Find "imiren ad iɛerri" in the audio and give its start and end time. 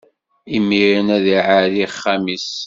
0.57-1.83